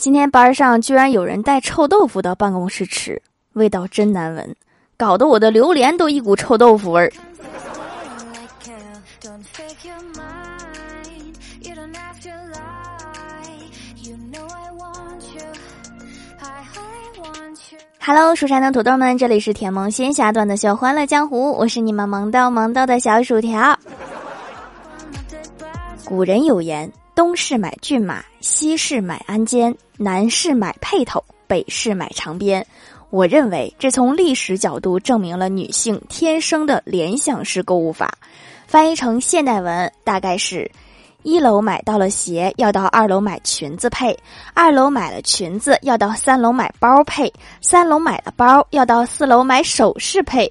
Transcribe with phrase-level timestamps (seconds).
[0.00, 3.20] 今天班上居然有人带臭豆腐到办公室吃，
[3.52, 4.56] 味道真难闻，
[4.96, 7.12] 搞得我的榴莲都一股臭豆腐味儿。
[17.98, 23.78] Hello，蜀山的土豆们，这里是甜萌仙侠段的小欢乐江湖，我是你们萌到萌到的小薯条。
[26.06, 26.90] 古人有言。
[27.20, 32.66] 东市买骏马，西市买鞍鞯，南市买辔头，北市买长鞭。
[33.10, 38.10] 我认为这从历史角度证明了女性天生的联想式购物法。
[38.66, 40.70] 翻译成现代文，大概是：
[41.22, 44.16] 一楼买到了鞋，要到二楼买裙子配；
[44.54, 50.50] 二楼买了裙子，要到三楼买包配；三楼买了包，要到四楼买首饰配。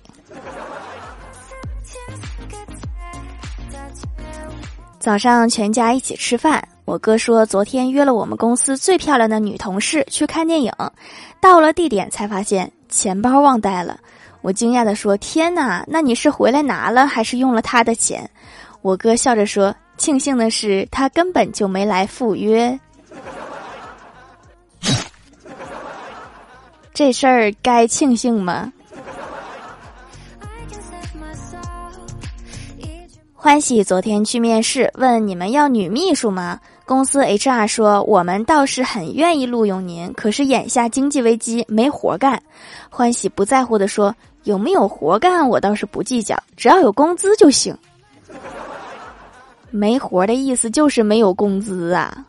[5.00, 10.72] 早上全家一起吃饭，我哥说昨天约了我们公司最漂亮的女同事去看电影，
[11.40, 13.98] 到了地点才发现钱包忘带了。
[14.42, 18.30] 我惊讶的说：“天哪，那你是回来拿了还是用了他的钱？”
[18.84, 22.78] 我哥笑着说：“庆幸的是他根本就没来赴约。”
[26.94, 28.72] 这事儿该庆幸吗？
[33.42, 36.60] 欢喜昨天去面试，问你们要女秘书吗？
[36.86, 42.44] 公司 HR 说我们倒是很愿意录用您，可是眼下经济危机没活干。
[42.90, 47.74] 欢喜不在乎的说：“有没有活干我倒是不计较，只要有工资就行。”
[49.72, 52.26] 没活的意思就是没有工资啊。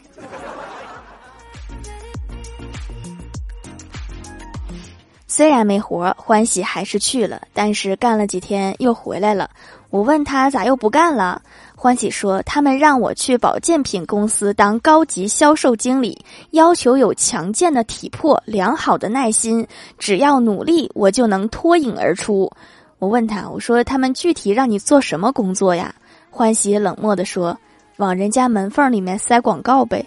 [5.40, 9.48] 虽然没活，欢喜还是去了，但是干了几天又回来了。
[9.88, 11.40] 我问他咋又不干了？
[11.74, 19.66] 欢喜说他们让我去保健品公司当高级销售经理，要求有强健的体魄、良好的耐心，
[19.98, 22.52] 只要努力，我就能脱颖而出。
[22.98, 25.94] 我问他，我说他们具体让你做什么工作呀？
[26.28, 27.56] 欢喜冷漠的说，
[27.96, 30.04] 往人家门缝里面塞广告呗。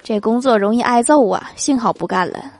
[0.00, 2.52] 这工作容易挨揍啊，幸好不干了。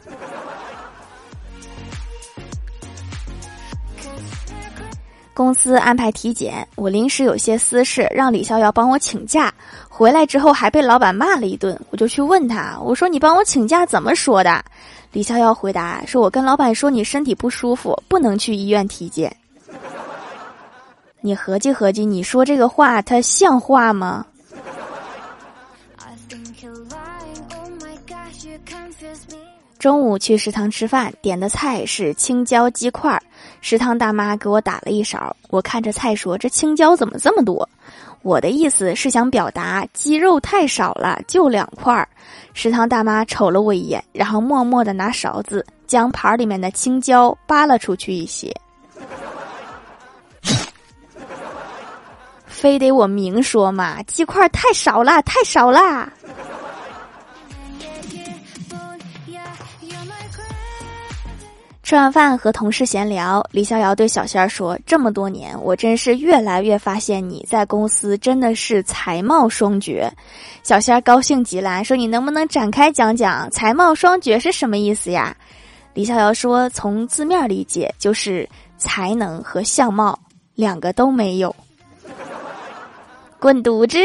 [5.39, 9.55] 公司安排体检，我临时有些私事，让李逍遥帮我请假。
[9.89, 14.65] 回来之后还被老板骂了一顿，我就去问他，我说你帮我请假怎么说的？
[15.13, 19.33] 李逍遥回答说，我跟老板说你身体不舒服，不能去医院体检。
[21.23, 24.27] 你合计合计，你说这个话，他像话吗？
[29.79, 33.23] 中午去食堂吃饭，点的菜是青椒鸡块儿。
[33.61, 37.69] 食堂大妈给我打了一勺，我看着菜说：“这青椒怎么这么多？”
[38.23, 42.09] 我的意思是想表达鸡肉太少了，就两块儿。
[42.53, 48.53] 食堂大妈瞅了我一眼，然后默默的拿勺子将盘里面的青椒扒了出去一些。
[52.47, 54.03] 非得我明说嘛？
[54.03, 56.13] 鸡块太少了，太少啦！
[61.89, 70.13] 吃完饭和同事闲聊，李逍遥对小仙儿说：“这么多年，我真是越来越发现你在公司真的是才貌双绝。”
[70.63, 75.35] 小仙儿高兴极了，说：“你能不能展开讲讲‘才貌双绝’是什么意思呀？”
[75.95, 78.47] 李逍遥说：“从字面理解，就是
[78.77, 80.19] 才能和相貌
[80.55, 81.57] 两个都没有。”
[83.41, 83.97] 滚犊子！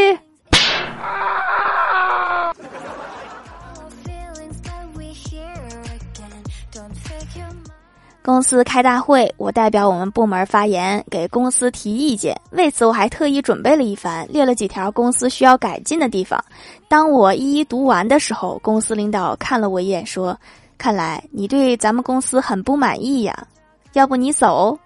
[8.24, 12.40] 公司开大会，我代表我们部门发言，给公司提意见。
[12.52, 16.42] 为此，我还特意准备了一番，列了几条公司需要改进的地方。
[16.88, 20.40] 当我一一读完的时候，公司领导看了我一眼，说
[20.80, 23.46] ：“看来你对咱们公司很不满意呀，
[23.92, 24.80] 要不你走？”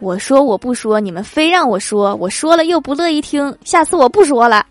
[0.00, 4.66] 我说我不说，你们非让我说，我说了又不乐意听，下次我不说了。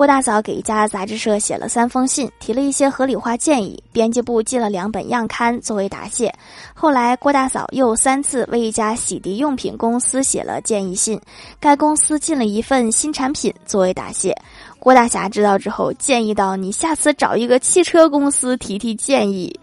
[0.00, 3.84] 郭大嫂给一家杂志社写了三封信，提了一些合理化建议。
[3.92, 6.34] 编辑部寄了两本样刊作为答谢。
[6.72, 11.20] 后来，郭大嫂又三次为一家洗涤用品公司写了建议信，
[11.60, 14.34] 该公司进了一份新产品作为答谢。
[14.78, 19.54] 郭大侠知道之后，建议到：“你下次找一个汽车公司提提建议。”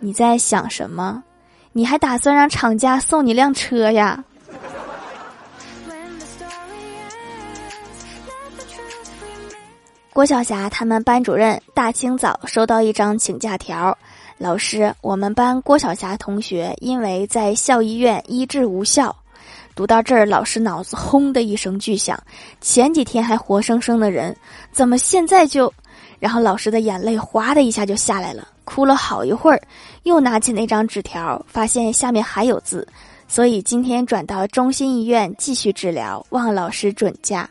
[0.00, 1.22] 你在想什么？
[1.74, 4.24] 你还打算让厂家送你辆车呀？
[10.18, 13.96] 郭晓霞他们班主任大清早收到一张请假条，
[14.36, 19.14] 老师，我们班郭晓霞同学因为在校医院医治无效。
[19.76, 22.20] 读到这儿，老师脑子轰的一声巨响，
[22.60, 24.36] 前几天还活生生的人，
[24.72, 25.72] 怎么现在就……
[26.18, 29.62] 然后老师的眼泪哗的一下就下来了，哭了好一会儿，
[30.02, 32.84] 又拿起那张纸条，发现下面还有字，
[33.28, 37.48] 所以今天转到中心医院继续治疗，望老师准假。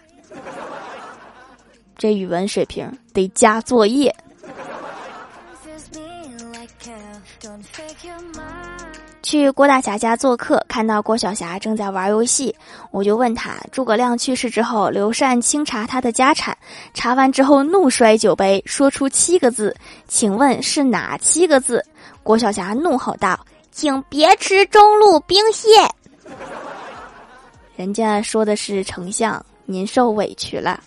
[1.98, 4.16] 这语文水平得加作业。
[9.24, 12.56] 去郭大侠家做客，看到郭晓霞正在玩游戏，
[12.92, 16.58] 我就问他：诸葛亮去世之后，刘禅清查他的家产，
[16.94, 19.76] 查完之后怒摔酒杯，说出七个字，
[20.08, 21.84] 请问是哪七个字？
[22.24, 23.38] 郭晓霞怒吼道
[23.72, 25.68] ：“请别吃中路兵蟹。”
[27.76, 30.82] 人家说的是丞相，您受委屈了。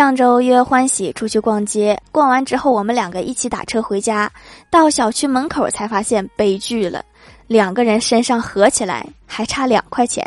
[0.00, 4.32] 上周约欢喜出去逛街，逛完之后我们两个一起打车回家，
[4.70, 7.04] 到小区门口才发现悲剧了，
[7.46, 10.26] 两个人身上合起来还差两块钱，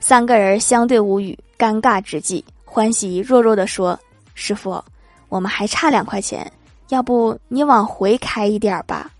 [0.00, 4.00] 三个人相对无语，尴尬之际，欢喜弱弱的说
[4.32, 4.82] ：“师傅，
[5.28, 6.50] 我们还差两块钱，
[6.88, 9.10] 要不你往回开一点吧。”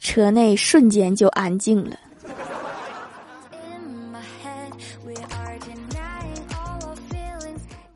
[0.00, 1.94] 车内瞬间就安静了。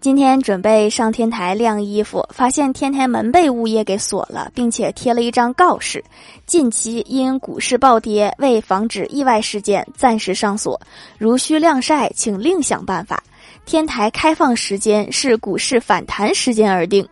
[0.09, 6.03] 今天准备上天台晾衣服，发现天台门被物业给锁了，并且贴了一张告示：
[6.47, 10.81] 近期因股市暴跌，为防止意外事件，暂时上锁。
[11.19, 13.23] 如需晾晒，请另想办法。
[13.67, 17.07] 天台开放时间是股市反弹时间而定。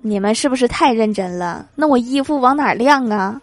[0.00, 1.66] 你们是不是太认真了？
[1.74, 3.38] 那我衣服往哪晾啊？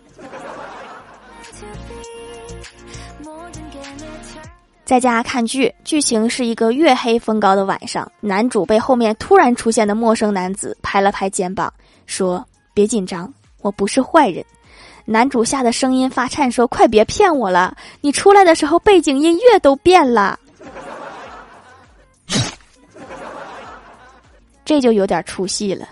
[4.87, 11.73] 在家看剧，剧情是一个月黑风高的晚上，男主被后面突然出现的陌生男子拍了拍肩膀，
[12.05, 13.29] 说：“别紧张，
[13.61, 14.41] 我不是坏人。”
[15.03, 17.75] 男主吓得声音发颤，说：“快别骗我了！
[17.99, 20.39] 你出来的时候背景音乐都变了。”
[24.63, 25.85] 这就有点出戏了。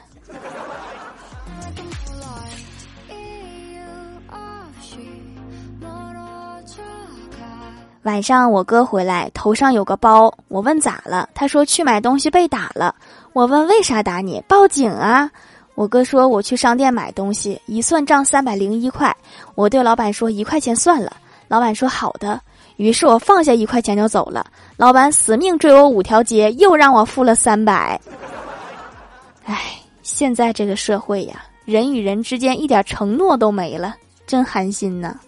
[8.06, 12.94] 晚上我哥回来，头上有个包，我问咋了，他说去买东西被打了。
[13.34, 15.28] 我问为啥打你，报警啊！
[15.74, 19.12] 我哥说我去商店买东西，一算账三百零一块，
[19.56, 21.18] 我对老板说一块钱算了，
[21.48, 22.40] 老板说好的。
[22.76, 24.46] 于是我放下一块钱就走了，
[24.78, 28.00] 老板死命追我五条街，又让我付了三百。
[29.46, 33.96] 唉，现在这个社会呀，人与人之间一点承诺都没了，
[34.28, 35.20] 真寒心呐。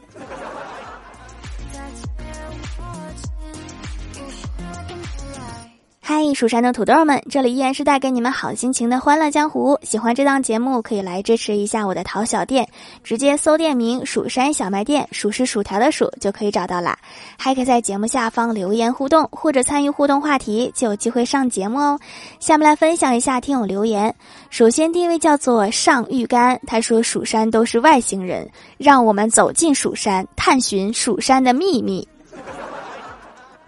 [6.09, 9.77] 嗨，蜀山的土豆们，这里依然是带给你们好心情的欢乐江湖。
[9.83, 12.65] 喜欢这档节目，可以来支持一下我的淘小店，
[13.03, 16.97] 直接搜店名“蜀山小卖店”，数是薯条的数就可以找到啦。
[17.37, 21.99] 还可以在节目下方留言互动，或者参与互动话题，就有机会上节目哦。
[22.39, 24.15] 下面来分享一下听友留言。
[24.49, 32.07] 首先第一位叫做上玉干，他说：“蜀山都是外星人，让我们走进蜀山，探寻蜀山的秘密。”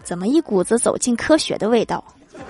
[0.05, 2.01] 怎么一股子走进科学的味道？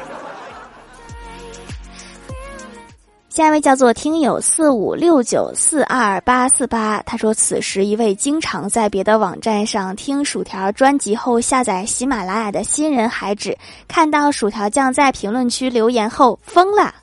[3.30, 16.94] 下一位叫做听友四五六九四二八四八，他说：“此时一位经常在别的网站上听薯条专辑后下载喜马拉雅的新人海指，看到薯条酱在评论区留言后疯了。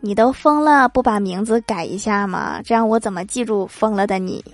[0.00, 2.60] 你都疯了，不把名字改一下吗？
[2.64, 4.44] 这样我怎么记住疯了的你？”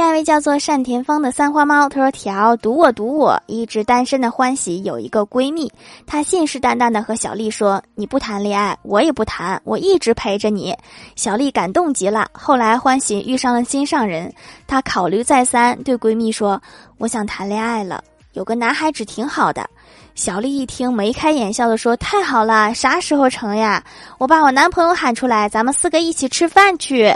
[0.00, 5.70] 下一位叫做单田芳的三花猫，他说：“条赌我赌我，一直单身的欢喜有一个闺蜜，
[6.06, 10.74] 她信誓旦旦的和小丽说：你不谈恋爱，我也不谈，我一直陪着你。
[11.16, 12.26] 小丽感动极了。
[12.32, 14.32] 后来欢喜遇上了心上人，
[14.66, 16.58] 她考虑再三，对闺蜜说：
[16.96, 18.02] 我想谈恋爱了，
[18.32, 19.68] 有个男孩子挺好的。
[20.14, 23.84] 小丽一听，眉开眼笑的说：太好了，啥时候成呀？
[24.16, 27.14] 我把我男朋友喊出来，咱们四个一起吃饭去。”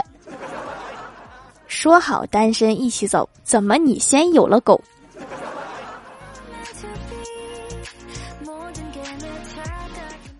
[1.75, 4.81] 说好单身一起走，怎么你先有了狗？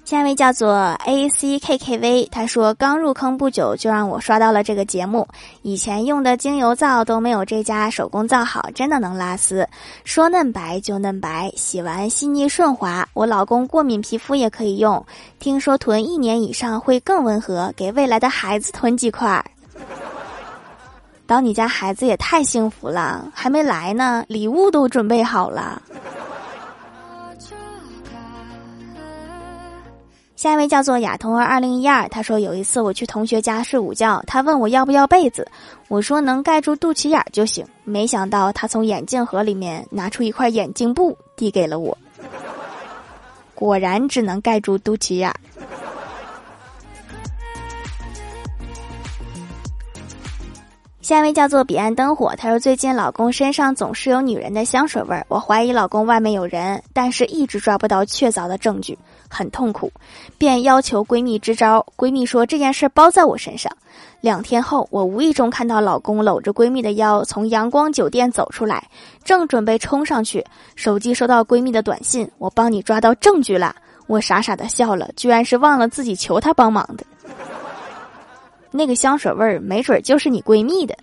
[0.06, 5.28] 下一位叫做 A C K K V，他说刚入坑不久就让我刷到了这个节目，
[5.62, 9.68] 以前用的精油皂都没有这家手工皂好，真的能拉丝，
[10.06, 13.06] 说嫩白就嫩白，洗完细腻顺滑。
[13.14, 15.06] 我老公过敏皮肤也可以用，
[15.40, 19.44] 听说囤一年以上会更温和，给未来的孩子囤几块。
[21.28, 25.82] 当你家孩子也太幸福了，还没来呢，礼物都准备好了。
[30.36, 35.48] 下一位叫做亚童儿二零一二，他说有一次我去同学家睡午觉，他问我要不要被子，
[35.88, 37.66] 我说能盖住肚脐眼就行。
[37.84, 41.98] 没想到他从眼镜盒里面拿出一块眼镜布递给了我，
[43.56, 45.34] 果然只能盖住肚脐眼。
[51.06, 58.98] 下一位叫做彼岸灯火，他说最近老公身上总是有女人的香水味儿，我怀疑老公外面有人，但是一直抓不到确凿的证据，
[59.30, 59.92] 很痛苦，
[60.40, 61.86] 便要求闺蜜支招。
[61.96, 63.72] 闺蜜说这件事包在我身上。
[64.20, 68.84] 两天后，我无意中看到老公搂着闺蜜的腰从阳光酒店走出来，
[69.24, 70.44] 正准备冲上去，
[70.76, 73.76] 手机收到闺蜜的短信：“我帮你抓到证据了。”
[74.10, 77.06] 我傻傻的笑了，居然是忘了自己求他帮忙的。
[78.76, 80.96] 那个香水味儿，没准就是你闺蜜的。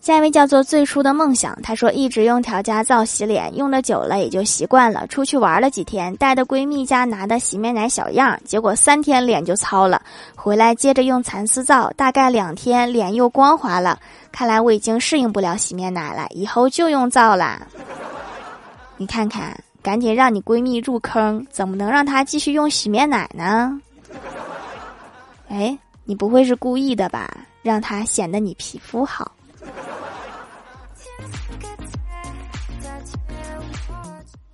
[0.00, 5.06] 下一位叫做最初的梦想，她说一直用调家皂洗脸，用的久了也就习惯了。
[5.06, 10.00] 出去玩了几天，带的闺蜜家拿的洗面奶小样，结果三天脸就糙了。
[10.34, 13.98] 回来接着用蚕丝皂，大概两天脸又光滑了。
[14.32, 17.60] 看来我已经适应不了洗面奶了，以后就用皂啦。
[18.96, 19.54] 你看看。
[19.82, 23.80] 赶紧让你闺蜜入坑，怎么能让她继续用洗面奶呢？
[25.48, 27.30] 哎，你不会是故意的吧？
[27.62, 29.32] 让她显得你皮肤好。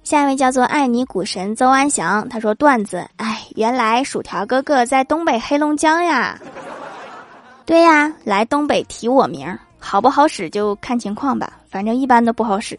[0.04, 6.38] 下一位叫做爱你股神邹安祥，他说段子，哎，原来薯条哥哥在东北黑龙江呀。
[7.64, 12.78] 对呀，来东北提我名，好不好使就看情况吧，反正一般都不好使。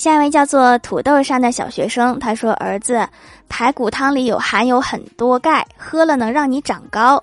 [0.00, 3.06] 下一位叫做土豆上的小学生，他说：“儿子，
[3.50, 7.22] 排骨汤里有含有很多钙，喝了能让你长高。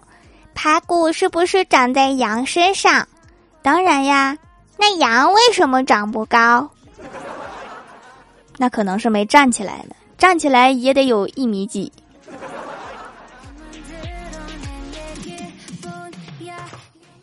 [0.53, 3.07] 排骨是不是长在羊身上？
[3.63, 4.38] 当然呀。
[4.77, 6.69] 那羊为什么长不高？
[8.57, 11.91] 那可能是没站起来呢，站起来也得有一米几。”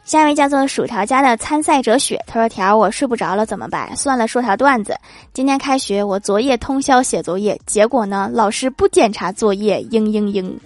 [0.05, 3.97] 下一位叫做薯条家的参赛者雪，他说：“条，我睡不着了怎么办？
[3.97, 4.95] 算了，说条段子。
[5.33, 10.59] 今天开学，我昨夜通宵写作业，结果呢，老师不检查作业，嘤嘤嘤。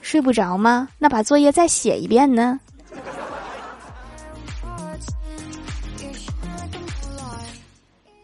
[0.00, 0.88] 睡不着吗？
[0.98, 2.58] 那把作业再写一遍呢。”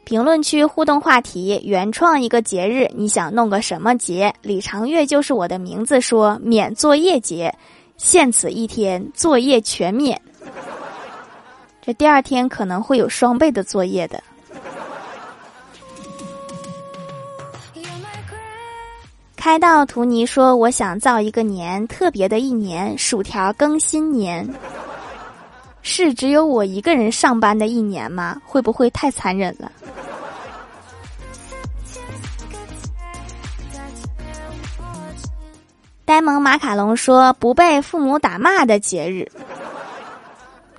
[0.05, 4.33] 评论区互动话题：原创一个节日，你想弄个什么节？
[4.41, 7.55] 李长月就是我的名字，说免作业节。
[7.99, 10.19] 限此一天，作业全免。
[11.83, 14.23] 这第二天可能会有双倍的作业的。
[19.37, 24.49] 开到图尼说：“我想造一个年，特别的一年，薯条更新年。
[25.83, 28.41] 是只有我一个人上班的一年吗？
[28.45, 29.71] 会不会太残忍了？”
[36.19, 39.31] 呆萌马卡龙说：“不被父母打骂的节日，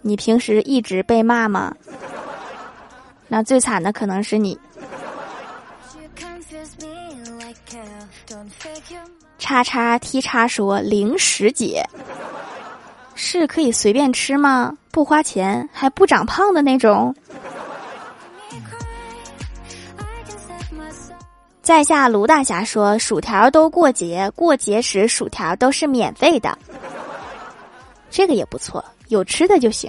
[0.02, 1.74] 你平时一直被骂吗？
[3.30, 4.60] 那最惨的可能是你。”
[9.40, 11.86] 叉叉 T 叉说：“零食节
[13.16, 14.76] 是可以随便吃吗？
[14.92, 17.16] 不花钱还不长胖的那种？”
[21.70, 26.58] 在下卢大侠说：“薯条都过节，过节时薯条都是免费的，
[28.10, 29.88] 这个也不错，有吃的就行。”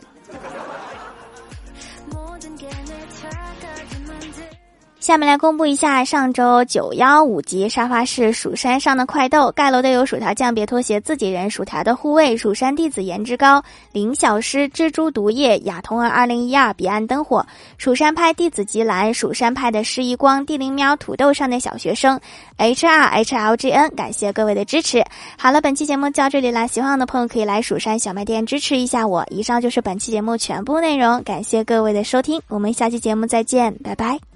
[5.00, 17.44] 下面来公布一下上周九幺五级沙发是蜀山上的快豆盖楼的有薯条酱别拖鞋自己人薯条的护卫蜀山弟子颜值高林小诗蜘蛛毒液亚童儿二零一二彼岸灯火
[17.78, 22.20] 蜀山派弟子吉兰蜀山派的施一光地灵喵土豆上的小学生
[22.58, 25.02] H R H L G N 感谢各位的支持。
[25.38, 29.26] 好了，本期节目就到这里啦，喜欢我的朋友可以来蜀山小卖店支持一下我。
[29.30, 34.29] 以上就是本期节目全部内容，感谢各位的收听，我们下期节目再见，拜拜。